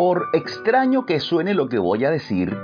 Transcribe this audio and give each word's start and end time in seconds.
Por 0.00 0.30
extraño 0.32 1.04
que 1.04 1.20
suene 1.20 1.52
lo 1.52 1.68
que 1.68 1.78
voy 1.78 2.06
a 2.06 2.10
decir, 2.10 2.56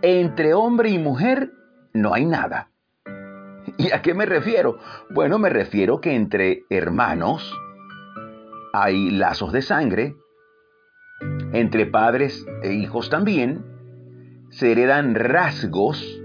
entre 0.00 0.54
hombre 0.54 0.90
y 0.90 0.98
mujer 1.00 1.50
no 1.92 2.14
hay 2.14 2.24
nada. 2.24 2.70
¿Y 3.78 3.90
a 3.90 4.00
qué 4.00 4.14
me 4.14 4.26
refiero? 4.26 4.78
Bueno, 5.10 5.40
me 5.40 5.50
refiero 5.50 6.00
que 6.00 6.14
entre 6.14 6.62
hermanos 6.70 7.52
hay 8.72 9.10
lazos 9.10 9.50
de 9.50 9.60
sangre, 9.60 10.14
entre 11.52 11.84
padres 11.84 12.46
e 12.62 12.74
hijos 12.74 13.10
también, 13.10 13.66
se 14.50 14.70
heredan 14.70 15.16
rasgos, 15.16 16.22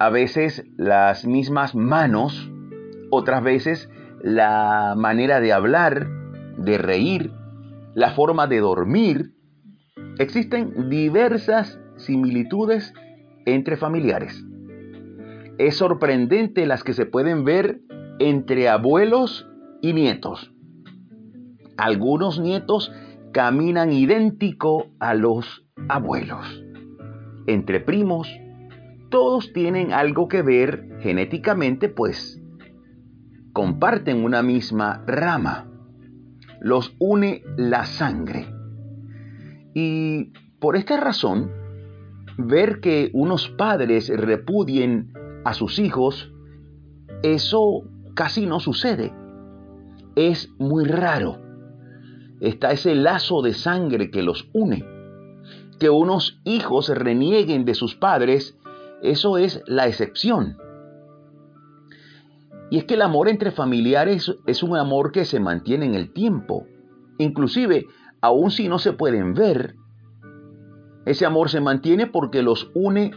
a 0.00 0.10
veces 0.10 0.66
las 0.76 1.24
mismas 1.24 1.76
manos, 1.76 2.50
otras 3.12 3.44
veces 3.44 3.88
la 4.24 4.94
manera 4.96 5.38
de 5.38 5.52
hablar, 5.52 6.08
de 6.58 6.78
reír, 6.78 7.30
la 7.94 8.10
forma 8.10 8.46
de 8.46 8.60
dormir. 8.60 9.34
Existen 10.18 10.90
diversas 10.90 11.78
similitudes 11.96 12.92
entre 13.46 13.76
familiares. 13.76 14.44
Es 15.58 15.76
sorprendente 15.76 16.66
las 16.66 16.82
que 16.82 16.92
se 16.92 17.06
pueden 17.06 17.44
ver 17.44 17.80
entre 18.18 18.68
abuelos 18.68 19.48
y 19.80 19.92
nietos. 19.92 20.52
Algunos 21.76 22.40
nietos 22.40 22.92
caminan 23.32 23.92
idéntico 23.92 24.86
a 24.98 25.14
los 25.14 25.64
abuelos. 25.88 26.64
Entre 27.46 27.80
primos, 27.80 28.28
todos 29.10 29.52
tienen 29.52 29.92
algo 29.92 30.28
que 30.28 30.42
ver 30.42 30.98
genéticamente, 31.00 31.88
pues 31.88 32.40
comparten 33.52 34.24
una 34.24 34.42
misma 34.42 35.04
rama. 35.06 35.73
Los 36.64 36.94
une 36.98 37.42
la 37.58 37.84
sangre. 37.84 38.48
Y 39.74 40.32
por 40.58 40.76
esta 40.76 40.98
razón, 40.98 41.52
ver 42.38 42.80
que 42.80 43.10
unos 43.12 43.50
padres 43.50 44.08
repudien 44.08 45.12
a 45.44 45.52
sus 45.52 45.78
hijos, 45.78 46.32
eso 47.22 47.82
casi 48.14 48.46
no 48.46 48.60
sucede. 48.60 49.12
Es 50.16 50.54
muy 50.58 50.86
raro. 50.86 51.38
Está 52.40 52.72
ese 52.72 52.94
lazo 52.94 53.42
de 53.42 53.52
sangre 53.52 54.10
que 54.10 54.22
los 54.22 54.48
une. 54.54 54.86
Que 55.78 55.90
unos 55.90 56.40
hijos 56.44 56.88
renieguen 56.88 57.66
de 57.66 57.74
sus 57.74 57.94
padres, 57.94 58.56
eso 59.02 59.36
es 59.36 59.62
la 59.66 59.86
excepción. 59.86 60.56
Y 62.70 62.78
es 62.78 62.84
que 62.84 62.94
el 62.94 63.02
amor 63.02 63.28
entre 63.28 63.50
familiares 63.50 64.34
es 64.46 64.62
un 64.62 64.76
amor 64.76 65.12
que 65.12 65.24
se 65.24 65.40
mantiene 65.40 65.86
en 65.86 65.94
el 65.94 66.12
tiempo. 66.12 66.66
Inclusive, 67.18 67.86
aun 68.20 68.50
si 68.50 68.68
no 68.68 68.78
se 68.78 68.92
pueden 68.92 69.34
ver, 69.34 69.76
ese 71.04 71.26
amor 71.26 71.50
se 71.50 71.60
mantiene 71.60 72.06
porque 72.06 72.42
los 72.42 72.70
une 72.74 73.12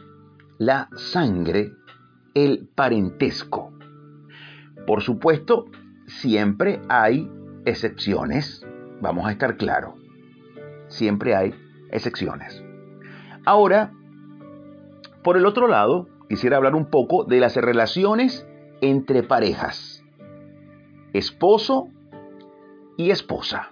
la 0.57 0.89
sangre, 0.95 1.71
el 2.33 2.67
parentesco. 2.75 3.71
Por 4.85 5.01
supuesto, 5.01 5.65
siempre 6.05 6.81
hay 6.89 7.31
excepciones, 7.65 8.65
vamos 9.01 9.25
a 9.27 9.31
estar 9.31 9.57
claros. 9.57 9.93
Siempre 10.87 11.35
hay 11.35 11.53
excepciones. 11.91 12.63
Ahora, 13.45 13.93
por 15.23 15.37
el 15.37 15.45
otro 15.45 15.67
lado, 15.67 16.07
quisiera 16.29 16.57
hablar 16.57 16.75
un 16.75 16.89
poco 16.89 17.23
de 17.23 17.39
las 17.39 17.55
relaciones 17.55 18.45
entre 18.81 19.23
parejas. 19.23 20.03
Esposo 21.13 21.89
y 22.97 23.11
esposa. 23.11 23.71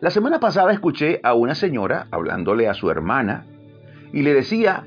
La 0.00 0.10
semana 0.10 0.40
pasada 0.40 0.72
escuché 0.72 1.20
a 1.22 1.34
una 1.34 1.54
señora 1.54 2.08
hablándole 2.10 2.68
a 2.68 2.74
su 2.74 2.90
hermana 2.90 3.46
y 4.12 4.22
le 4.22 4.34
decía, 4.34 4.86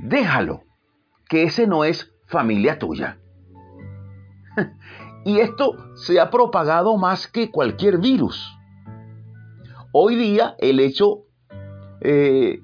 déjalo, 0.00 0.62
que 1.28 1.44
ese 1.44 1.66
no 1.66 1.84
es 1.84 2.12
familia 2.26 2.78
tuya. 2.78 3.18
y 5.24 5.38
esto 5.38 5.76
se 5.94 6.20
ha 6.20 6.30
propagado 6.30 6.96
más 6.96 7.28
que 7.28 7.50
cualquier 7.50 7.98
virus. 7.98 8.54
Hoy 9.92 10.16
día 10.16 10.54
el 10.58 10.80
hecho 10.80 11.24
eh, 12.00 12.60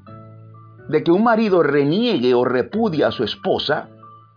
de 0.89 1.05
que 1.05 1.11
un 1.11 1.25
marido 1.25 1.63
reniegue 1.63 2.35
o 2.35 2.45
repudie 2.45 3.05
a 3.05 3.11
su 3.11 3.25
esposa 3.25 3.89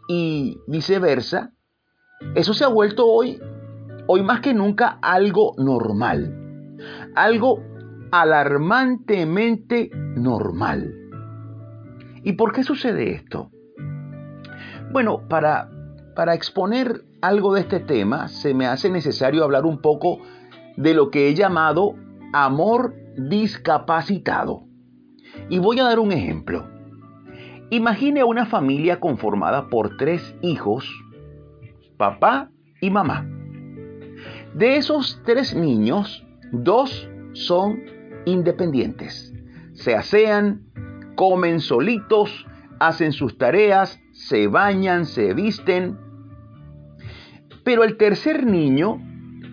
y 0.08 0.60
viceversa, 0.68 1.54
eso 2.36 2.54
se 2.54 2.64
ha 2.64 2.70
vuelto 2.70 3.08
hoy, 3.08 3.40
hoy 4.08 4.24
más 4.24 4.42
que 4.42 4.54
nunca 4.54 5.00
algo 5.02 5.54
normal 5.58 6.44
algo 7.16 7.64
alarmantemente 8.12 9.90
normal. 10.16 10.94
¿Y 12.24 12.34
por 12.34 12.54
qué 12.54 12.64
sucede 12.64 13.12
esto? 13.12 13.52
Bueno, 14.92 15.28
para, 15.28 15.70
para 16.16 16.34
exponer 16.34 17.06
algo 17.22 17.54
de 17.54 17.62
este 17.62 17.80
tema, 17.80 18.28
se 18.28 18.54
me 18.54 18.68
hace 18.68 18.90
necesario 18.90 19.44
hablar 19.44 19.66
un 19.66 19.82
poco 19.82 20.20
de 20.76 20.94
lo 20.94 21.10
que 21.10 21.28
he 21.28 21.36
llamado 21.36 21.96
amor 22.34 22.94
discapacitado. 23.18 24.64
Y 25.50 25.60
voy 25.60 25.80
a 25.80 25.84
dar 25.84 26.00
un 26.00 26.12
ejemplo. 26.12 26.68
Imagine 27.70 28.24
una 28.24 28.46
familia 28.46 29.00
conformada 29.00 29.68
por 29.70 29.98
tres 29.98 30.36
hijos, 30.42 30.90
papá 31.98 32.52
y 32.82 32.90
mamá. 32.90 33.28
De 34.54 34.78
esos 34.78 35.22
tres 35.26 35.56
niños, 35.56 36.28
Dos 36.52 37.10
son 37.34 37.82
independientes. 38.26 39.34
Se 39.74 39.96
asean, 39.96 40.64
comen 41.16 41.60
solitos, 41.60 42.48
hacen 42.80 43.12
sus 43.12 43.38
tareas, 43.38 44.00
se 44.14 44.48
bañan, 44.48 45.06
se 45.06 45.34
visten. 45.34 45.98
Pero 47.66 47.84
el 47.84 47.98
tercer 47.98 48.46
niño 48.46 49.02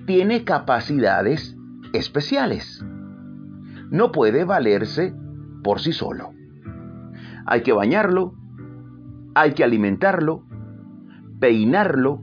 tiene 0.07 0.45
capacidades 0.45 1.57
especiales. 1.93 2.85
No 3.91 4.13
puede 4.13 4.45
valerse 4.45 5.15
por 5.65 5.81
sí 5.81 5.93
solo. 5.93 6.31
Hay 7.47 7.63
que 7.63 7.73
bañarlo, 7.73 8.35
hay 9.35 9.53
que 9.55 9.65
alimentarlo, 9.65 10.45
peinarlo, 11.41 12.23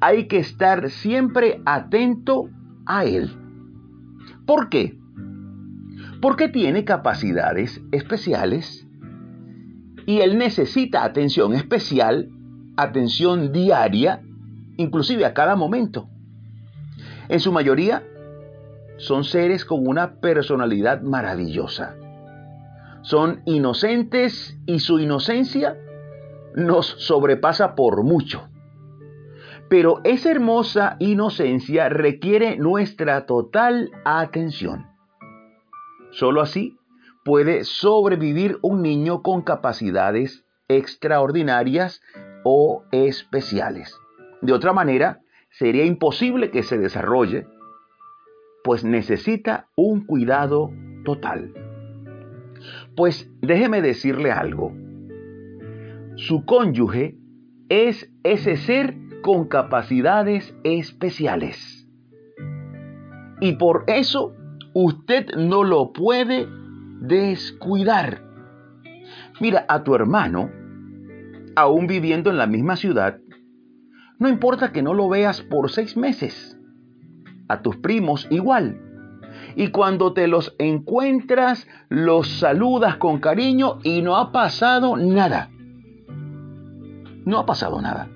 hay 0.00 0.28
que 0.28 0.38
estar 0.38 0.90
siempre 0.90 1.60
atento 1.66 2.50
a 2.86 3.04
él. 3.04 3.36
¿Por 4.46 4.68
qué? 4.68 4.98
Porque 6.20 6.48
tiene 6.48 6.84
capacidades 6.84 7.80
especiales 7.92 8.86
y 10.06 10.20
él 10.20 10.38
necesita 10.38 11.04
atención 11.04 11.54
especial, 11.54 12.30
atención 12.76 13.52
diaria, 13.52 14.22
inclusive 14.76 15.26
a 15.26 15.34
cada 15.34 15.54
momento. 15.54 16.08
En 17.28 17.40
su 17.40 17.52
mayoría 17.52 18.02
son 18.96 19.24
seres 19.24 19.64
con 19.64 19.86
una 19.86 20.14
personalidad 20.20 21.02
maravillosa. 21.02 21.94
Son 23.02 23.42
inocentes 23.44 24.58
y 24.66 24.80
su 24.80 24.98
inocencia 24.98 25.76
nos 26.54 26.86
sobrepasa 26.86 27.74
por 27.74 28.02
mucho. 28.02 28.48
Pero 29.68 30.00
esa 30.04 30.30
hermosa 30.30 30.96
inocencia 30.98 31.88
requiere 31.88 32.56
nuestra 32.56 33.26
total 33.26 33.90
atención. 34.04 34.86
Solo 36.10 36.40
así 36.40 36.78
puede 37.24 37.64
sobrevivir 37.64 38.58
un 38.62 38.82
niño 38.82 39.22
con 39.22 39.42
capacidades 39.42 40.46
extraordinarias 40.68 42.00
o 42.44 42.84
especiales. 42.92 43.98
De 44.40 44.52
otra 44.52 44.72
manera, 44.72 45.20
sería 45.50 45.84
imposible 45.84 46.50
que 46.50 46.62
se 46.62 46.78
desarrolle, 46.78 47.46
pues 48.64 48.84
necesita 48.84 49.68
un 49.76 50.06
cuidado 50.06 50.70
total. 51.04 51.52
Pues 52.96 53.30
déjeme 53.40 53.82
decirle 53.82 54.32
algo. 54.32 54.72
Su 56.16 56.44
cónyuge 56.44 57.16
es 57.68 58.10
ese 58.22 58.56
ser 58.56 58.96
con 59.22 59.48
capacidades 59.48 60.54
especiales. 60.64 61.88
Y 63.40 63.52
por 63.52 63.84
eso 63.86 64.34
usted 64.74 65.34
no 65.36 65.64
lo 65.64 65.92
puede 65.92 66.48
descuidar. 67.00 68.22
Mira, 69.40 69.64
a 69.68 69.84
tu 69.84 69.94
hermano, 69.94 70.50
aún 71.54 71.86
viviendo 71.86 72.30
en 72.30 72.38
la 72.38 72.46
misma 72.46 72.76
ciudad, 72.76 73.18
no 74.18 74.28
importa 74.28 74.72
que 74.72 74.82
no 74.82 74.94
lo 74.94 75.08
veas 75.08 75.42
por 75.42 75.70
seis 75.70 75.96
meses. 75.96 76.58
A 77.48 77.62
tus 77.62 77.76
primos 77.76 78.26
igual. 78.30 78.80
Y 79.54 79.68
cuando 79.68 80.12
te 80.12 80.26
los 80.26 80.54
encuentras, 80.58 81.68
los 81.88 82.28
saludas 82.28 82.96
con 82.96 83.20
cariño 83.20 83.78
y 83.84 84.02
no 84.02 84.16
ha 84.16 84.32
pasado 84.32 84.96
nada. 84.96 85.50
No 87.24 87.38
ha 87.38 87.46
pasado 87.46 87.80
nada. 87.80 88.08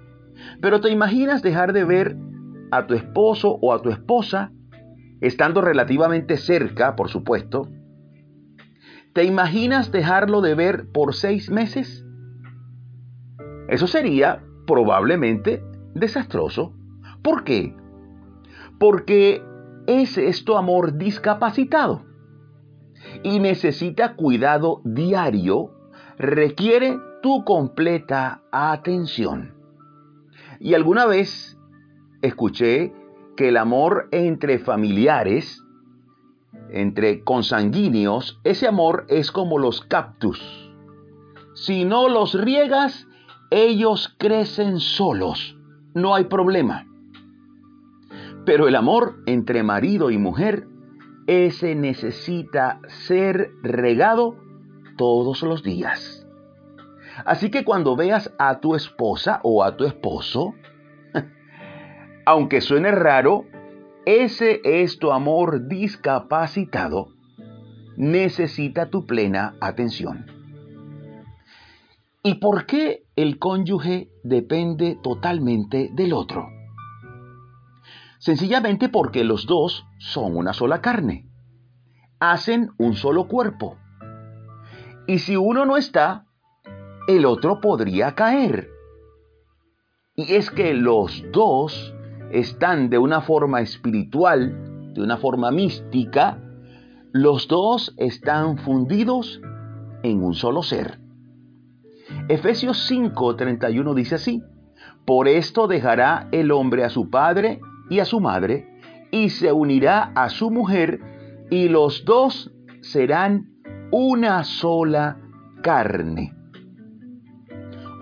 Pero 0.62 0.81
¿te 0.81 0.91
imaginas 0.91 1.43
dejar 1.43 1.75
de 1.75 1.85
ver 1.85 2.17
a 2.70 2.87
tu 2.87 2.94
esposo 2.94 3.59
o 3.61 3.75
a 3.75 3.82
tu 3.82 3.91
esposa, 3.91 4.53
estando 5.20 5.61
relativamente 5.61 6.38
cerca, 6.38 6.97
por 6.97 7.11
supuesto, 7.11 7.69
¿Te 9.12 9.25
imaginas 9.25 9.93
dejarlo 9.93 10.41
de 10.41 10.55
ver 10.55 10.91
por 10.91 11.14
seis 11.14 11.50
meses? 11.50 12.03
Eso 13.69 13.87
sería 13.87 14.43
probablemente 14.67 15.62
desastroso. 15.94 16.73
¿Por 17.23 17.44
qué? 17.44 17.76
Porque 18.79 19.43
es 19.87 20.44
tu 20.47 20.56
amor 20.56 20.97
discapacitado 20.97 22.06
y 23.23 23.38
necesita 23.38 24.17
cuidado 24.17 24.81
diario, 24.82 25.73
requiere 26.17 26.97
tu 27.20 27.44
completa 27.44 28.41
atención. 28.50 29.62
Y 30.62 30.75
alguna 30.75 31.06
vez 31.06 31.59
escuché 32.23 32.93
que 33.37 33.49
el 33.49 33.56
amor 33.56 34.09
entre 34.12 34.61
familiares, 34.61 35.61
entre 36.70 37.25
consanguíneos, 37.25 38.41
ese 38.44 38.69
amor 38.69 39.05
es 39.09 39.32
como 39.32 39.59
los 39.59 39.81
cactus. 39.81 40.41
Si 41.55 41.85
no 41.85 42.09
los 42.09 42.41
riegas, 42.41 43.09
ellos 43.50 44.14
crecen 44.19 44.79
solos, 44.79 45.59
no 45.94 46.14
hay 46.14 46.25
problema. 46.25 46.87
Pero 48.47 48.69
el 48.69 48.76
amor 48.76 49.17
entre 49.26 49.65
marido 49.65 50.12
y 50.12 50.19
mujer, 50.19 50.69
ese 51.26 51.75
necesita 51.75 52.81
ser 52.87 53.50
regado 53.65 54.37
todos 54.97 55.43
los 55.43 55.65
días. 55.65 56.22
Así 57.25 57.50
que 57.50 57.64
cuando 57.64 57.97
veas 57.97 58.32
a 58.38 58.61
tu 58.61 58.75
esposa 58.75 59.41
o 59.43 59.64
a 59.64 59.76
tu 59.76 59.85
esposo, 59.85 60.55
aunque 62.26 62.61
suene 62.61 62.91
raro, 62.91 63.44
ese 64.06 64.61
es 64.64 64.99
tu 64.99 65.12
amor 65.12 65.69
discapacitado, 65.69 67.09
necesita 67.97 68.91
tu 68.91 69.06
plena 69.06 69.55
atención. 69.61 70.26
¿Y 72.25 72.35
por 72.35 72.67
qué 72.67 73.05
el 73.17 73.38
cónyuge 73.38 74.08
depende 74.23 74.99
totalmente 75.03 75.91
del 75.93 76.12
otro? 76.12 76.49
Sencillamente 78.19 78.88
porque 78.88 79.25
los 79.25 79.47
dos 79.47 79.85
son 79.99 80.37
una 80.37 80.53
sola 80.53 80.81
carne, 80.81 81.29
hacen 82.20 82.70
un 82.79 82.94
solo 82.94 83.26
cuerpo. 83.26 83.76
Y 85.08 85.19
si 85.19 85.37
uno 85.37 85.67
no 85.67 85.76
está, 85.76 86.26
el 87.09 87.27
otro 87.27 87.61
podría 87.61 88.15
caer. 88.15 88.69
Y 90.15 90.35
es 90.35 90.51
que 90.51 90.75
los 90.75 91.25
dos 91.33 91.95
están 92.31 92.91
de 92.91 92.99
una 92.99 93.21
forma 93.23 93.61
espiritual, 93.61 94.93
de 94.95 95.03
una 95.03 95.17
forma 95.17 95.51
mística, 95.51 96.39
los 97.13 97.49
dos 97.49 97.95
están 97.99 98.59
fundidos 98.59 99.41
en 100.03 100.23
un 100.23 100.35
solo 100.35 100.63
ser. 100.63 100.99
Efesios 102.29 102.91
5:31 102.91 103.95
dice 103.95 104.17
así, 104.17 104.43
por 105.05 105.29
esto 105.29 105.67
dejará 105.67 106.29
el 106.33 106.53
hombre 106.53 106.85
a 106.85 106.91
su 106.91 107.11
padre 107.11 107.61
y 107.91 107.99
a 107.99 108.05
su 108.05 108.21
madre, 108.21 108.69
y 109.11 109.31
se 109.31 109.53
unirá 109.53 110.13
a 110.15 110.29
su 110.29 110.51
mujer, 110.51 111.01
y 111.51 111.69
los 111.69 112.05
dos 112.05 112.53
serán 112.81 113.51
una 113.91 114.45
sola 114.45 115.19
carne. 115.63 116.42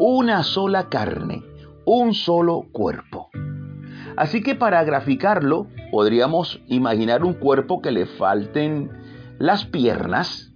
Una 0.02 0.44
sola 0.44 0.88
carne, 0.88 1.44
un 1.84 2.14
solo 2.14 2.64
cuerpo. 2.72 3.28
Así 4.16 4.42
que 4.42 4.54
para 4.54 4.82
graficarlo, 4.82 5.66
podríamos 5.92 6.62
imaginar 6.68 7.22
un 7.22 7.34
cuerpo 7.34 7.82
que 7.82 7.90
le 7.90 8.06
falten 8.06 8.90
las 9.38 9.66
piernas. 9.66 10.54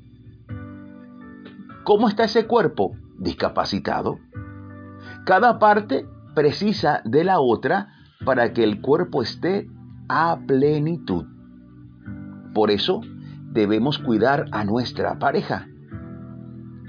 ¿Cómo 1.85 2.09
está 2.09 2.25
ese 2.25 2.47
cuerpo? 2.47 2.97
Discapacitado. 3.19 4.19
Cada 5.27 5.59
parte 5.59 6.07
precisa 6.35 7.03
de 7.05 7.25
la 7.25 7.39
otra 7.39 7.89
para 8.25 8.55
que 8.55 8.65
el 8.65 8.81
cuerpo 8.81 9.21
esté 9.21 9.69
a 10.09 10.39
plenitud. 10.47 11.27
Por 12.55 12.71
eso 12.71 13.03
debemos 13.51 13.99
cuidar 13.99 14.47
a 14.53 14.65
nuestra 14.65 15.19
pareja. 15.19 15.69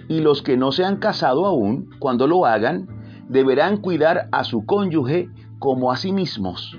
Y 0.08 0.20
los 0.22 0.42
que 0.42 0.58
no 0.58 0.72
se 0.72 0.86
han 0.86 0.98
casado 0.98 1.46
aún, 1.46 1.90
cuando 2.00 2.28
lo 2.28 2.46
hagan, 2.46 2.88
deberán 3.30 3.78
cuidar 3.78 4.30
a 4.32 4.44
su 4.44 4.66
cónyuge 4.66 5.30
como 5.60 5.92
a 5.92 5.98
sí 5.98 6.12
mismos, 6.12 6.78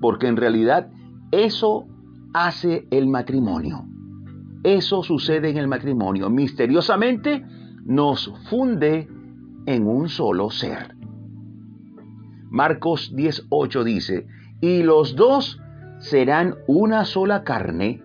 porque 0.00 0.26
en 0.26 0.36
realidad 0.36 0.90
eso 1.30 1.86
hace 2.34 2.86
el 2.90 3.08
matrimonio. 3.08 3.86
Eso 4.62 5.02
sucede 5.02 5.50
en 5.50 5.56
el 5.56 5.68
matrimonio. 5.68 6.28
Misteriosamente 6.28 7.44
nos 7.84 8.32
funde 8.50 9.08
en 9.66 9.86
un 9.86 10.08
solo 10.08 10.50
ser. 10.50 10.94
Marcos 12.50 13.14
10:8 13.14 13.84
dice, 13.84 14.26
y 14.60 14.82
los 14.82 15.16
dos 15.16 15.60
serán 15.98 16.56
una 16.66 17.04
sola 17.04 17.42
carne, 17.44 18.02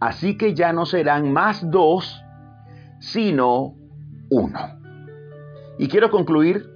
así 0.00 0.36
que 0.36 0.54
ya 0.54 0.72
no 0.72 0.86
serán 0.86 1.32
más 1.32 1.70
dos, 1.70 2.22
sino 3.00 3.74
uno. 4.30 4.58
Y 5.78 5.88
quiero 5.88 6.10
concluir 6.10 6.70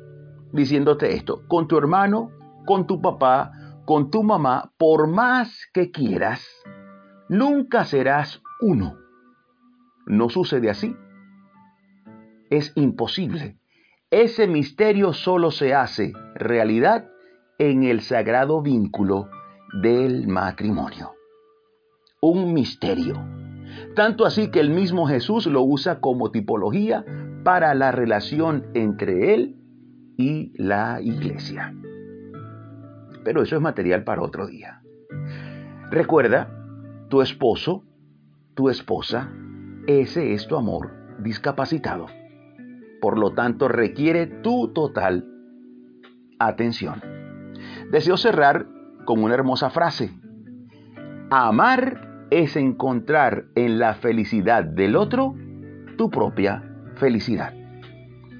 diciéndote 0.52 1.14
esto, 1.14 1.43
con 1.49 1.69
tu 1.69 1.79
hermano 1.79 2.32
con 2.70 2.87
tu 2.87 3.00
papá, 3.00 3.52
con 3.85 4.11
tu 4.11 4.23
mamá, 4.23 4.73
por 4.79 5.08
más 5.08 5.69
que 5.73 5.91
quieras, 5.91 6.47
nunca 7.29 7.85
serás 7.85 8.43
uno. 8.61 8.97
No 10.06 10.29
sucede 10.29 10.70
así. 10.70 10.94
Es 12.49 12.73
imposible. 12.76 13.58
Ese 14.11 14.46
misterio 14.46 15.12
solo 15.12 15.50
se 15.50 15.75
hace 15.75 16.12
realidad 16.35 17.08
en 17.58 17.85
el 17.85 18.00
sagrado 18.00 18.62
vínculo 18.62 19.29
del 19.82 20.26
matrimonio. 20.26 21.12
Un 22.20 22.53
misterio. 22.53 23.14
Tanto 23.94 24.26
así 24.26 24.50
que 24.50 24.61
el 24.61 24.70
mismo 24.70 25.06
Jesús 25.06 25.46
lo 25.46 25.62
usa 25.62 26.00
como 26.00 26.31
tipología 26.31 27.05
para 27.44 27.75
la 27.75 27.92
relación 27.92 28.66
entre 28.75 29.34
él 29.34 29.56
y 30.16 30.52
la 30.56 31.00
iglesia 31.00 31.75
pero 33.25 33.42
eso 33.42 33.56
es 33.56 33.62
material 33.62 34.04
para 34.04 34.22
otro 34.22 34.46
día. 34.46 34.82
Recuerda, 35.90 36.48
tu 37.08 37.22
esposo, 37.22 37.84
tu 38.54 38.69
esposa, 38.69 39.31
ese 39.86 40.32
es 40.32 40.46
tu 40.46 40.56
amor 40.56 40.93
discapacitado. 41.19 42.06
Por 43.00 43.19
lo 43.19 43.32
tanto, 43.32 43.69
requiere 43.69 44.26
tu 44.26 44.69
total 44.72 45.26
atención. 46.38 47.03
Deseo 47.91 48.17
cerrar 48.17 48.67
con 49.05 49.22
una 49.22 49.34
hermosa 49.34 49.70
frase. 49.70 50.10
Amar 51.31 52.26
es 52.31 52.56
encontrar 52.56 53.46
en 53.55 53.79
la 53.79 53.94
felicidad 53.94 54.65
del 54.65 54.96
otro 54.96 55.34
tu 55.96 56.10
propia 56.10 56.69
felicidad. 57.00 57.52